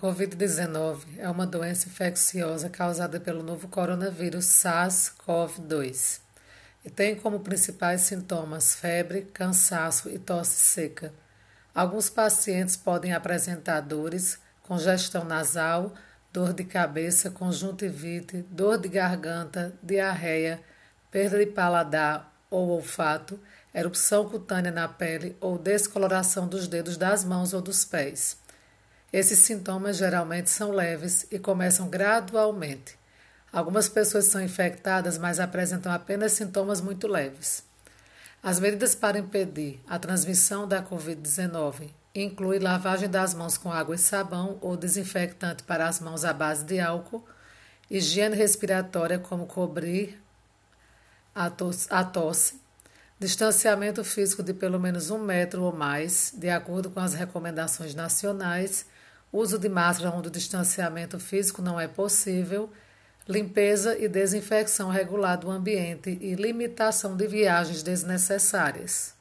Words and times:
Covid-19 0.00 1.18
é 1.18 1.28
uma 1.28 1.46
doença 1.46 1.86
infecciosa 1.86 2.70
causada 2.70 3.20
pelo 3.20 3.42
novo 3.42 3.68
coronavírus 3.68 4.46
SARS-CoV-2 4.46 6.20
e 6.82 6.88
tem 6.88 7.14
como 7.14 7.40
principais 7.40 8.00
sintomas 8.00 8.74
febre, 8.74 9.28
cansaço 9.34 10.08
e 10.08 10.18
tosse 10.18 10.56
seca. 10.56 11.12
Alguns 11.74 12.08
pacientes 12.08 12.78
podem 12.78 13.12
apresentar 13.12 13.82
dores, 13.82 14.38
congestão 14.62 15.22
nasal, 15.22 15.92
dor 16.32 16.54
de 16.54 16.64
cabeça, 16.64 17.30
conjuntivite, 17.30 18.38
dor 18.50 18.78
de 18.78 18.88
garganta, 18.88 19.74
diarreia, 19.82 20.62
perda 21.10 21.38
de 21.38 21.44
paladar 21.44 22.34
ou 22.48 22.70
olfato, 22.70 23.38
erupção 23.74 24.26
cutânea 24.26 24.72
na 24.72 24.88
pele 24.88 25.36
ou 25.42 25.58
descoloração 25.58 26.48
dos 26.48 26.66
dedos 26.66 26.96
das 26.96 27.22
mãos 27.22 27.52
ou 27.52 27.60
dos 27.60 27.84
pés. 27.84 28.40
Esses 29.12 29.40
sintomas 29.40 29.96
geralmente 29.96 30.48
são 30.50 30.70
leves 30.70 31.26
e 31.32 31.38
começam 31.38 31.88
gradualmente. 31.88 32.96
Algumas 33.52 33.88
pessoas 33.88 34.26
são 34.26 34.40
infectadas, 34.40 35.18
mas 35.18 35.40
apresentam 35.40 35.90
apenas 35.90 36.32
sintomas 36.32 36.80
muito 36.80 37.08
leves. 37.08 37.64
As 38.40 38.60
medidas 38.60 38.94
para 38.94 39.18
impedir 39.18 39.80
a 39.88 39.98
transmissão 39.98 40.66
da 40.66 40.80
Covid-19 40.80 41.90
incluem 42.14 42.60
lavagem 42.60 43.08
das 43.08 43.34
mãos 43.34 43.58
com 43.58 43.72
água 43.72 43.96
e 43.96 43.98
sabão 43.98 44.58
ou 44.60 44.76
desinfectante 44.76 45.64
para 45.64 45.88
as 45.88 45.98
mãos 45.98 46.24
à 46.24 46.32
base 46.32 46.64
de 46.64 46.78
álcool, 46.78 47.24
higiene 47.90 48.36
respiratória, 48.36 49.18
como 49.18 49.46
cobrir 49.46 50.22
a 51.34 51.50
tosse, 51.50 51.88
a 51.90 52.04
tosse 52.04 52.59
distanciamento 53.20 54.02
físico 54.02 54.42
de 54.42 54.54
pelo 54.54 54.80
menos 54.80 55.10
um 55.10 55.18
metro 55.18 55.62
ou 55.62 55.72
mais, 55.72 56.32
de 56.34 56.48
acordo 56.48 56.90
com 56.90 57.00
as 57.00 57.12
recomendações 57.12 57.94
nacionais 57.94 58.86
uso 59.32 59.58
de 59.58 59.68
máscara 59.68 60.10
onde 60.10 60.28
o 60.28 60.30
distanciamento 60.30 61.20
físico 61.20 61.62
não 61.62 61.78
é 61.78 61.86
possível, 61.86 62.70
limpeza 63.28 63.96
e 63.96 64.08
desinfecção 64.08 64.90
regular 64.90 65.38
do 65.38 65.50
ambiente 65.50 66.18
e 66.20 66.34
limitação 66.34 67.16
de 67.16 67.28
viagens 67.28 67.82
desnecessárias. 67.82 69.14